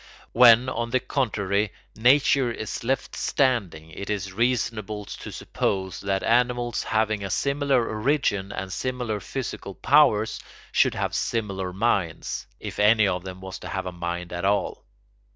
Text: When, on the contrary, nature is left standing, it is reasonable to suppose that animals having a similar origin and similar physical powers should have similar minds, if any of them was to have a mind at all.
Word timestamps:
When, 0.31 0.67
on 0.67 0.89
the 0.89 0.99
contrary, 0.99 1.71
nature 1.95 2.51
is 2.51 2.83
left 2.83 3.15
standing, 3.15 3.91
it 3.91 4.09
is 4.09 4.33
reasonable 4.33 5.05
to 5.05 5.31
suppose 5.31 5.99
that 5.99 6.23
animals 6.23 6.81
having 6.81 7.23
a 7.23 7.29
similar 7.29 7.87
origin 7.87 8.51
and 8.51 8.73
similar 8.73 9.19
physical 9.19 9.75
powers 9.75 10.39
should 10.71 10.95
have 10.95 11.13
similar 11.13 11.71
minds, 11.71 12.47
if 12.59 12.79
any 12.79 13.05
of 13.07 13.23
them 13.23 13.41
was 13.41 13.59
to 13.59 13.67
have 13.67 13.85
a 13.85 13.91
mind 13.91 14.33
at 14.33 14.43
all. 14.43 14.85